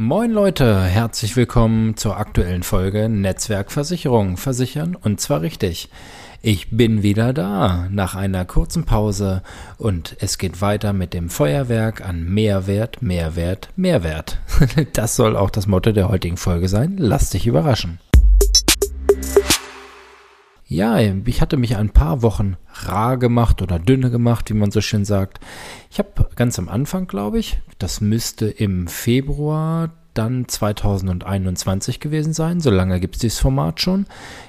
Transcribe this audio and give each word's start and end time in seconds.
Moin 0.00 0.30
Leute, 0.30 0.80
herzlich 0.80 1.34
willkommen 1.34 1.96
zur 1.96 2.18
aktuellen 2.18 2.62
Folge 2.62 3.08
Netzwerkversicherung 3.08 4.36
versichern 4.36 4.94
und 4.94 5.20
zwar 5.20 5.40
richtig. 5.40 5.90
Ich 6.40 6.70
bin 6.70 7.02
wieder 7.02 7.32
da 7.32 7.88
nach 7.90 8.14
einer 8.14 8.44
kurzen 8.44 8.84
Pause 8.84 9.42
und 9.76 10.16
es 10.20 10.38
geht 10.38 10.60
weiter 10.60 10.92
mit 10.92 11.14
dem 11.14 11.28
Feuerwerk 11.28 12.08
an 12.08 12.22
Mehrwert, 12.32 13.02
Mehrwert, 13.02 13.70
Mehrwert. 13.74 14.38
Das 14.92 15.16
soll 15.16 15.36
auch 15.36 15.50
das 15.50 15.66
Motto 15.66 15.90
der 15.90 16.08
heutigen 16.08 16.36
Folge 16.36 16.68
sein. 16.68 16.94
Lass 16.96 17.30
dich 17.30 17.48
überraschen. 17.48 17.98
Ja, 20.70 20.98
ich 21.00 21.40
hatte 21.40 21.56
mich 21.56 21.76
ein 21.76 21.88
paar 21.88 22.20
Wochen 22.20 22.58
rar 22.74 23.16
gemacht 23.16 23.62
oder 23.62 23.78
dünne 23.78 24.10
gemacht, 24.10 24.50
wie 24.50 24.54
man 24.54 24.70
so 24.70 24.82
schön 24.82 25.06
sagt. 25.06 25.40
Ich 25.90 25.98
habe 25.98 26.28
ganz 26.36 26.58
am 26.58 26.68
Anfang, 26.68 27.06
glaube 27.06 27.38
ich, 27.38 27.58
das 27.78 28.02
müsste 28.02 28.48
im 28.48 28.86
Februar 28.86 29.88
dann 30.12 30.46
2021 30.46 32.00
gewesen 32.00 32.34
sein. 32.34 32.60
So 32.60 32.70
lange 32.70 33.00
gibt 33.00 33.14
es 33.14 33.20
dieses 33.20 33.38
Format 33.38 33.80
schon. 33.80 34.04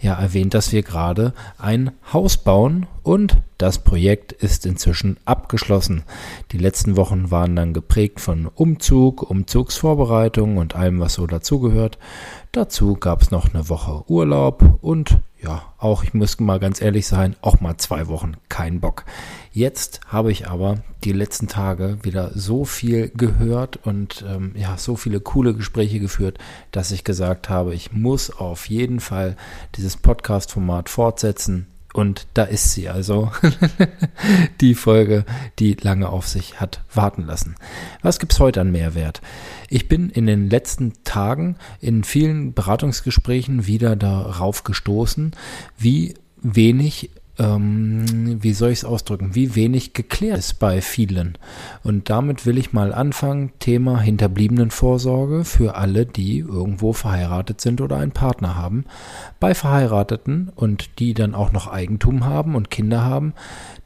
Ja, 0.00 0.14
erwähnt, 0.20 0.52
dass 0.52 0.72
wir 0.72 0.82
gerade 0.82 1.32
ein 1.56 1.92
Haus 2.12 2.36
bauen 2.36 2.86
und 3.02 3.38
das 3.56 3.78
Projekt 3.78 4.32
ist 4.32 4.66
inzwischen 4.66 5.16
abgeschlossen. 5.24 6.02
Die 6.50 6.58
letzten 6.58 6.96
Wochen 6.96 7.30
waren 7.30 7.56
dann 7.56 7.72
geprägt 7.72 8.20
von 8.20 8.50
Umzug, 8.54 9.22
Umzugsvorbereitung 9.22 10.58
und 10.58 10.76
allem, 10.76 11.00
was 11.00 11.14
so 11.14 11.26
dazugehört. 11.26 11.96
Dazu 12.50 12.96
gab 12.96 13.22
es 13.22 13.30
noch 13.30 13.54
eine 13.54 13.70
Woche 13.70 14.04
Urlaub 14.08 14.78
und 14.82 15.20
ja, 15.42 15.62
auch, 15.78 16.04
ich 16.04 16.14
muss 16.14 16.38
mal 16.38 16.60
ganz 16.60 16.80
ehrlich 16.80 17.06
sein, 17.06 17.34
auch 17.40 17.60
mal 17.60 17.76
zwei 17.76 18.06
Wochen 18.06 18.34
kein 18.48 18.80
Bock. 18.80 19.04
Jetzt 19.50 20.00
habe 20.06 20.30
ich 20.30 20.48
aber 20.48 20.78
die 21.04 21.12
letzten 21.12 21.48
Tage 21.48 21.98
wieder 22.02 22.30
so 22.34 22.64
viel 22.64 23.10
gehört 23.10 23.78
und 23.84 24.24
ähm, 24.28 24.52
ja, 24.56 24.78
so 24.78 24.94
viele 24.96 25.20
coole 25.20 25.54
Gespräche 25.54 25.98
geführt, 25.98 26.38
dass 26.70 26.92
ich 26.92 27.04
gesagt 27.04 27.48
habe, 27.48 27.74
ich 27.74 27.92
muss 27.92 28.30
auf 28.30 28.68
jeden 28.68 29.00
Fall 29.00 29.36
dieses 29.74 29.96
Podcast-Format 29.96 30.88
fortsetzen. 30.88 31.66
Und 31.92 32.26
da 32.34 32.44
ist 32.44 32.72
sie 32.72 32.88
also, 32.88 33.30
die 34.60 34.74
Folge, 34.74 35.24
die 35.58 35.74
lange 35.74 36.08
auf 36.08 36.26
sich 36.26 36.60
hat 36.60 36.82
warten 36.92 37.26
lassen. 37.26 37.54
Was 38.00 38.18
gibt's 38.18 38.40
heute 38.40 38.60
an 38.60 38.72
Mehrwert? 38.72 39.20
Ich 39.68 39.88
bin 39.88 40.08
in 40.08 40.26
den 40.26 40.48
letzten 40.48 40.94
Tagen 41.04 41.56
in 41.80 42.04
vielen 42.04 42.54
Beratungsgesprächen 42.54 43.66
wieder 43.66 43.96
darauf 43.96 44.64
gestoßen, 44.64 45.32
wie 45.76 46.14
wenig 46.40 47.10
ähm, 47.42 48.38
wie 48.42 48.52
soll 48.52 48.70
ich 48.70 48.80
es 48.80 48.84
ausdrücken, 48.84 49.34
wie 49.34 49.54
wenig 49.54 49.92
geklärt 49.92 50.38
ist 50.38 50.58
bei 50.58 50.80
vielen. 50.80 51.36
Und 51.82 52.08
damit 52.08 52.46
will 52.46 52.58
ich 52.58 52.72
mal 52.72 52.94
anfangen, 52.94 53.52
Thema 53.58 54.00
Hinterbliebenenvorsorge 54.00 55.44
für 55.44 55.74
alle, 55.74 56.06
die 56.06 56.38
irgendwo 56.38 56.92
verheiratet 56.92 57.60
sind 57.60 57.80
oder 57.80 57.96
einen 57.96 58.12
Partner 58.12 58.56
haben. 58.56 58.84
Bei 59.40 59.54
Verheirateten 59.54 60.50
und 60.54 60.98
die 61.00 61.14
dann 61.14 61.34
auch 61.34 61.52
noch 61.52 61.66
Eigentum 61.66 62.24
haben 62.24 62.54
und 62.54 62.70
Kinder 62.70 63.02
haben, 63.02 63.34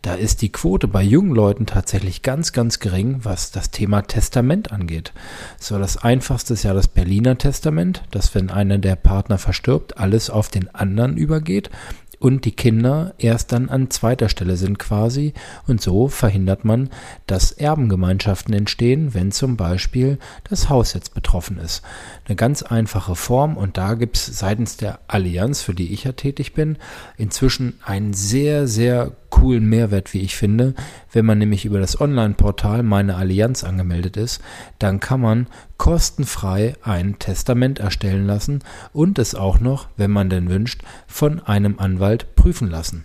da 0.02 0.14
ist 0.14 0.42
die 0.42 0.52
Quote 0.52 0.86
bei 0.86 1.02
jungen 1.02 1.34
Leuten 1.34 1.66
tatsächlich 1.66 2.22
ganz, 2.22 2.52
ganz 2.52 2.78
gering, 2.78 3.20
was 3.22 3.50
das 3.50 3.70
Thema 3.70 4.02
Testament 4.02 4.70
angeht. 4.70 5.12
So, 5.58 5.78
das 5.78 5.96
einfachste 5.96 6.54
ist 6.54 6.62
ja 6.62 6.74
das 6.74 6.88
Berliner 6.88 7.38
Testament, 7.38 8.02
dass 8.10 8.34
wenn 8.34 8.50
einer 8.50 8.78
der 8.78 8.96
Partner 8.96 9.38
verstirbt, 9.38 9.98
alles 9.98 10.30
auf 10.30 10.48
den 10.48 10.72
anderen 10.74 11.16
übergeht 11.16 11.70
und 12.18 12.44
die 12.44 12.52
Kinder 12.52 13.14
erst 13.18 13.45
dann 13.46 13.68
an 13.68 13.90
zweiter 13.90 14.28
Stelle 14.28 14.56
sind 14.56 14.78
quasi 14.78 15.34
und 15.66 15.80
so 15.80 16.08
verhindert 16.08 16.64
man, 16.64 16.90
dass 17.26 17.52
Erbengemeinschaften 17.52 18.54
entstehen, 18.54 19.14
wenn 19.14 19.32
zum 19.32 19.56
Beispiel 19.56 20.18
das 20.48 20.68
Haus 20.68 20.94
jetzt 20.94 21.14
betroffen 21.14 21.58
ist. 21.58 21.82
Eine 22.26 22.36
ganz 22.36 22.62
einfache 22.62 23.16
Form 23.16 23.56
und 23.56 23.76
da 23.76 23.94
gibt 23.94 24.16
es 24.16 24.26
seitens 24.26 24.76
der 24.76 25.00
Allianz, 25.08 25.62
für 25.62 25.74
die 25.74 25.92
ich 25.92 26.04
ja 26.04 26.12
tätig 26.12 26.54
bin, 26.54 26.78
inzwischen 27.16 27.78
einen 27.84 28.14
sehr, 28.14 28.68
sehr 28.68 29.12
coolen 29.36 29.66
Mehrwert, 29.66 30.14
wie 30.14 30.22
ich 30.22 30.34
finde. 30.34 30.74
Wenn 31.12 31.26
man 31.26 31.36
nämlich 31.36 31.66
über 31.66 31.78
das 31.78 32.00
Online-Portal 32.00 32.82
Meine 32.82 33.16
Allianz 33.16 33.64
angemeldet 33.64 34.16
ist, 34.16 34.40
dann 34.78 34.98
kann 34.98 35.20
man 35.20 35.46
kostenfrei 35.76 36.74
ein 36.82 37.18
Testament 37.18 37.78
erstellen 37.78 38.26
lassen 38.26 38.60
und 38.94 39.18
es 39.18 39.34
auch 39.34 39.60
noch, 39.60 39.88
wenn 39.98 40.10
man 40.10 40.30
denn 40.30 40.48
wünscht, 40.48 40.82
von 41.06 41.40
einem 41.40 41.78
Anwalt 41.78 42.34
prüfen 42.34 42.70
lassen. 42.70 43.04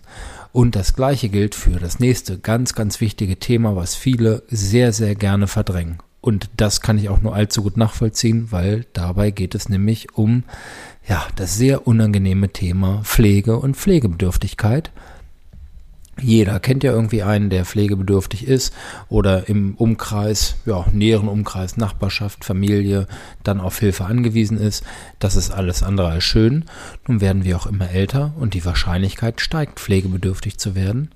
Und 0.53 0.77
das 0.77 0.95
gleiche 0.95 1.27
gilt 1.27 1.53
für 1.53 1.79
das 1.79 1.99
nächste 1.99 2.39
ganz, 2.39 2.75
ganz 2.75 3.01
wichtige 3.01 3.37
Thema, 3.37 3.75
was 3.75 3.95
viele 3.95 4.43
sehr, 4.47 4.93
sehr 4.93 5.15
gerne 5.15 5.47
verdrängen. 5.47 5.97
Und 6.21 6.49
das 6.55 6.79
kann 6.79 6.97
ich 6.97 7.09
auch 7.09 7.21
nur 7.21 7.35
allzu 7.35 7.61
gut 7.63 7.75
nachvollziehen, 7.75 8.51
weil 8.51 8.85
dabei 8.93 9.31
geht 9.31 9.53
es 9.53 9.67
nämlich 9.67 10.15
um 10.15 10.43
ja, 11.07 11.27
das 11.35 11.57
sehr 11.57 11.87
unangenehme 11.87 12.49
Thema 12.49 13.01
Pflege 13.03 13.57
und 13.57 13.75
Pflegebedürftigkeit. 13.75 14.91
Jeder 16.19 16.59
kennt 16.59 16.83
ja 16.83 16.91
irgendwie 16.91 17.23
einen, 17.23 17.49
der 17.49 17.65
pflegebedürftig 17.65 18.45
ist 18.45 18.73
oder 19.09 19.47
im 19.47 19.75
Umkreis, 19.75 20.55
ja, 20.65 20.85
näheren 20.91 21.27
Umkreis, 21.27 21.77
Nachbarschaft, 21.77 22.45
Familie 22.45 23.07
dann 23.43 23.61
auf 23.61 23.79
Hilfe 23.79 24.05
angewiesen 24.05 24.59
ist. 24.59 24.83
Das 25.19 25.35
ist 25.35 25.51
alles 25.51 25.83
andere 25.83 26.09
als 26.09 26.23
schön. 26.23 26.65
Nun 27.07 27.21
werden 27.21 27.43
wir 27.43 27.57
auch 27.57 27.65
immer 27.65 27.89
älter 27.89 28.33
und 28.39 28.53
die 28.53 28.65
Wahrscheinlichkeit 28.65 29.41
steigt, 29.41 29.79
pflegebedürftig 29.79 30.57
zu 30.57 30.75
werden. 30.75 31.09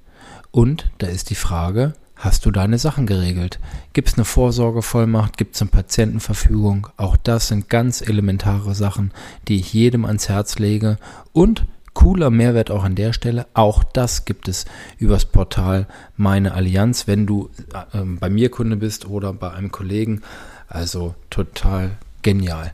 Und 0.51 0.89
da 0.99 1.07
ist 1.07 1.29
die 1.29 1.35
Frage, 1.35 1.93
hast 2.15 2.45
du 2.45 2.51
deine 2.51 2.77
Sachen 2.77 3.05
geregelt? 3.05 3.59
Gibt 3.93 4.07
es 4.07 4.13
eine 4.15 4.25
Vorsorgevollmacht? 4.25 5.37
Gibt 5.37 5.55
es 5.55 5.61
eine 5.61 5.71
Patientenverfügung? 5.71 6.87
Auch 6.95 7.17
das 7.17 7.49
sind 7.49 7.69
ganz 7.69 8.01
elementare 8.01 8.73
Sachen, 8.73 9.11
die 9.47 9.57
ich 9.57 9.73
jedem 9.73 10.05
ans 10.05 10.29
Herz 10.29 10.57
lege. 10.57 10.97
Und 11.33 11.65
cooler 11.95 12.29
Mehrwert 12.29 12.69
auch 12.69 12.83
an 12.83 12.93
der 12.93 13.11
Stelle. 13.13 13.47
Auch 13.55 13.83
das 13.83 14.25
gibt 14.25 14.47
es 14.47 14.65
übers 14.99 15.25
Portal 15.25 15.87
Meine 16.15 16.53
Allianz, 16.53 17.07
wenn 17.07 17.25
du 17.25 17.49
äh, 17.73 18.03
bei 18.03 18.29
mir 18.29 18.51
Kunde 18.51 18.75
bist 18.75 19.07
oder 19.07 19.33
bei 19.33 19.51
einem 19.51 19.71
Kollegen. 19.71 20.21
Also 20.67 21.15
total 21.31 21.97
genial. 22.21 22.71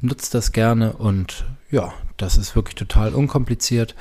Nutzt 0.00 0.34
das 0.34 0.50
gerne 0.50 0.94
und 0.94 1.44
ja, 1.70 1.92
das 2.16 2.36
ist 2.36 2.56
wirklich 2.56 2.74
total 2.74 3.14
unkompliziert 3.14 3.94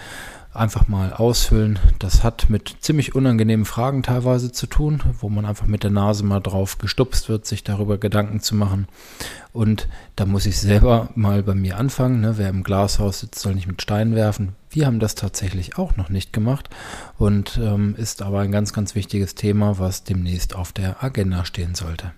einfach 0.53 0.87
mal 0.87 1.13
ausfüllen. 1.13 1.79
Das 1.99 2.23
hat 2.23 2.49
mit 2.49 2.77
ziemlich 2.81 3.15
unangenehmen 3.15 3.65
Fragen 3.65 4.03
teilweise 4.03 4.51
zu 4.51 4.67
tun, 4.67 5.01
wo 5.19 5.29
man 5.29 5.45
einfach 5.45 5.65
mit 5.65 5.83
der 5.83 5.91
Nase 5.91 6.23
mal 6.23 6.39
drauf 6.39 6.77
gestupst 6.77 7.29
wird, 7.29 7.45
sich 7.45 7.63
darüber 7.63 7.97
Gedanken 7.97 8.39
zu 8.39 8.55
machen. 8.55 8.87
Und 9.51 9.87
da 10.15 10.25
muss 10.25 10.45
ich 10.45 10.59
selber 10.59 11.09
mal 11.15 11.43
bei 11.43 11.55
mir 11.55 11.77
anfangen. 11.77 12.21
Ne? 12.21 12.37
Wer 12.37 12.49
im 12.49 12.63
Glashaus 12.63 13.19
sitzt, 13.19 13.39
soll 13.39 13.55
nicht 13.55 13.67
mit 13.67 13.81
Steinen 13.81 14.15
werfen. 14.15 14.55
Wir 14.69 14.85
haben 14.85 14.99
das 14.99 15.15
tatsächlich 15.15 15.77
auch 15.77 15.95
noch 15.97 16.09
nicht 16.09 16.33
gemacht 16.33 16.69
und 17.17 17.59
ähm, 17.61 17.95
ist 17.97 18.21
aber 18.21 18.39
ein 18.39 18.51
ganz, 18.51 18.73
ganz 18.73 18.95
wichtiges 18.95 19.35
Thema, 19.35 19.77
was 19.79 20.03
demnächst 20.03 20.55
auf 20.55 20.71
der 20.71 21.03
Agenda 21.03 21.45
stehen 21.45 21.75
sollte. 21.75 22.11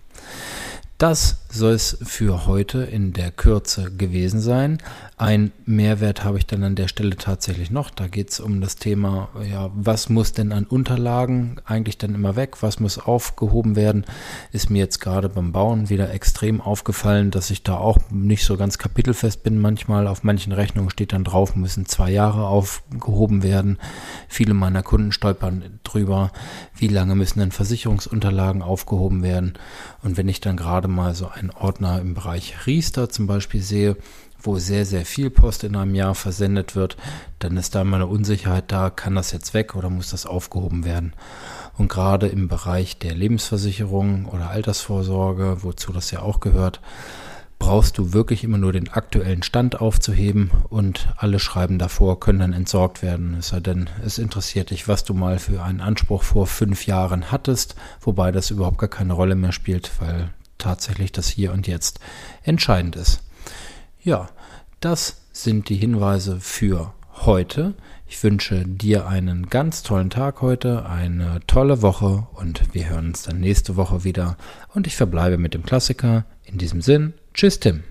Das 0.98 1.40
soll 1.50 1.74
es 1.74 1.98
für 2.04 2.48
heute 2.48 2.84
in 2.84 3.12
der 3.12 3.32
Kürze 3.32 3.92
gewesen 3.92 4.40
sein. 4.40 4.78
Ein 5.18 5.52
Mehrwert 5.66 6.26
habe 6.26 6.38
ich 6.38 6.46
dann 6.46 6.64
an 6.64 6.76
der 6.76 6.90
Stelle 6.90 7.16
tatsächlich 7.16 7.72
noch. 7.72 7.90
Da 7.90 8.08
geht 8.08 8.32
es 8.32 8.42
um 8.42 8.60
das 8.60 8.76
Thema, 8.76 9.30
ja, 9.50 9.70
was 9.74 10.10
muss 10.10 10.34
denn 10.34 10.52
an 10.52 10.66
Unterlagen 10.66 11.58
eigentlich 11.66 11.98
dann 11.98 12.16
immer 12.16 12.36
weg? 12.36 12.62
Was 12.62 12.82
muss 12.82 12.98
aufgehoben 12.98 13.78
werden? 13.78 14.06
Ist 14.52 14.70
mir 14.70 14.80
jetzt 14.80 15.00
gerade 15.00 15.30
beim 15.30 15.54
Bauen 15.54 15.90
wieder 15.90 16.12
extrem 16.12 16.60
aufgefallen, 16.60 17.32
dass 17.32 17.50
ich 17.50 17.64
da 17.64 17.78
auch 17.78 17.98
nicht 18.10 18.44
so 18.44 18.58
ganz 18.58 18.78
kapitelfest 18.78 19.44
bin. 19.44 19.60
Manchmal 19.60 20.08
auf 20.08 20.24
manchen 20.24 20.52
Rechnungen 20.52 20.90
steht 20.90 21.14
dann 21.14 21.24
drauf, 21.24 21.56
müssen 21.56 21.86
zwei 21.86 22.12
Jahre 22.12 22.48
aufgehoben 22.48 23.44
werden. 23.44 23.80
Viele 24.28 24.54
meiner 24.54 24.84
Kunden 24.84 25.14
stolpern 25.14 25.80
drüber, 25.84 26.32
wie 26.76 26.88
lange 26.88 27.16
müssen 27.16 27.40
denn 27.40 27.52
Versicherungsunterlagen 27.54 28.62
aufgehoben 28.62 29.24
werden. 29.24 29.54
Und 30.04 30.18
wenn 30.18 30.28
ich 30.28 30.42
dann 30.42 30.58
gerade 30.86 30.94
mal 30.94 31.16
so 31.16 31.28
einen 31.28 31.50
Ordner 31.50 32.00
im 32.00 32.14
Bereich 32.14 32.68
Riester 32.68 33.10
zum 33.10 33.26
Beispiel 33.26 33.62
sehe, 33.62 33.98
wo 34.40 34.60
sehr, 34.60 34.86
sehr 34.86 35.04
viel 35.04 35.32
Post 35.32 35.64
in 35.64 35.76
einem 35.76 35.96
Jahr 35.96 36.14
versendet 36.14 36.76
wird, 36.76 36.96
dann 37.40 37.58
ist 37.58 37.74
da 37.74 37.82
immer 37.82 37.96
eine 37.96 38.06
Unsicherheit 38.06 38.66
da, 38.72 38.92
kann 38.92 39.16
das 39.16 39.32
jetzt 39.32 39.56
weg 39.56 39.76
oder 39.76 39.90
muss 39.90 40.12
das 40.12 40.28
aufgehoben 40.28 40.86
werden? 40.86 41.14
Und 41.76 41.88
gerade 41.88 42.28
im 42.28 42.48
Bereich 42.48 43.00
der 43.00 43.16
Lebensversicherung 43.16 44.26
oder 44.26 44.52
Altersvorsorge, 44.52 45.64
wozu 45.64 45.92
das 45.92 46.12
ja 46.12 46.22
auch 46.22 46.40
gehört, 46.40 46.82
brauchst 47.60 47.98
du 47.98 48.14
wirklich 48.14 48.44
immer 48.44 48.58
nur 48.58 48.74
den 48.74 48.90
aktuellen 48.90 49.44
Stand 49.44 49.80
aufzuheben 49.80 50.52
und 50.70 51.08
alle 51.18 51.40
Schreiben 51.40 51.80
davor 51.80 52.20
können 52.20 52.40
dann 52.40 52.54
entsorgt 52.54 53.02
werden. 53.02 53.38
Es 53.40 53.50
sei 53.50 53.60
denn, 53.60 53.90
es 54.06 54.18
interessiert 54.18 54.70
dich, 54.72 54.88
was 54.88 55.04
du 55.04 55.14
mal 55.14 55.40
für 55.40 55.64
einen 55.64 55.82
Anspruch 55.82 56.24
vor 56.24 56.48
fünf 56.48 56.86
Jahren 56.86 57.32
hattest, 57.32 57.76
wobei 58.02 58.32
das 58.32 58.52
überhaupt 58.52 58.78
gar 58.78 58.90
keine 58.90 59.14
Rolle 59.14 59.36
mehr 59.36 59.52
spielt, 59.52 59.92
weil 60.00 60.30
tatsächlich 60.66 61.12
das 61.12 61.28
Hier 61.28 61.54
und 61.54 61.68
Jetzt 61.68 62.00
entscheidend 62.42 62.96
ist. 62.96 63.22
Ja, 64.02 64.30
das 64.80 65.22
sind 65.32 65.70
die 65.70 65.76
Hinweise 65.76 66.40
für 66.40 66.94
heute. 67.14 67.76
Ich 68.08 68.24
wünsche 68.24 68.66
dir 68.66 69.08
einen 69.08 69.50
ganz 69.50 69.84
tollen 69.84 70.10
Tag 70.10 70.42
heute, 70.42 70.88
eine 70.88 71.40
tolle 71.46 71.84
Woche 71.84 72.28
und 72.34 72.74
wir 72.74 72.90
hören 72.90 73.08
uns 73.10 73.24
dann 73.24 73.40
nächste 73.40 73.76
Woche 73.76 74.04
wieder. 74.04 74.38
Und 74.74 74.88
ich 74.88 74.96
verbleibe 74.96 75.38
mit 75.38 75.54
dem 75.54 75.64
Klassiker. 75.64 76.26
In 76.44 76.58
diesem 76.58 76.82
Sinn, 76.82 77.14
Tschüss, 77.34 77.60
Tim. 77.60 77.84